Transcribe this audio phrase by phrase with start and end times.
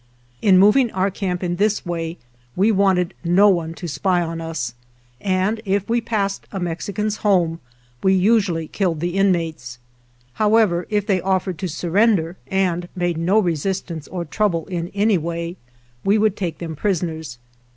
[0.41, 2.17] In moving our camp in this way
[2.55, 4.73] we wanted no one to spy on us,
[5.21, 7.59] and if we passed a Mexican's home
[8.01, 9.77] we usually killed the in mates.
[10.41, 15.19] However, if they offered to sur render and made no resistance or trouble in any
[15.19, 15.55] way,
[16.03, 17.37] we would take them prisoners.